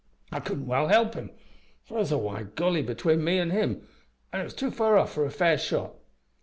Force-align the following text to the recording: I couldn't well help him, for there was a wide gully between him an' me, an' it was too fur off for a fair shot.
I 0.31 0.39
couldn't 0.39 0.65
well 0.65 0.87
help 0.87 1.13
him, 1.13 1.29
for 1.83 1.93
there 1.93 1.99
was 1.99 2.11
a 2.11 2.17
wide 2.17 2.55
gully 2.55 2.81
between 2.81 3.19
him 3.19 3.27
an' 3.27 3.49
me, 3.51 3.81
an' 4.33 4.39
it 4.41 4.45
was 4.45 4.55
too 4.55 4.71
fur 4.71 4.97
off 4.97 5.13
for 5.13 5.25
a 5.25 5.29
fair 5.29 5.59
shot. 5.59 5.93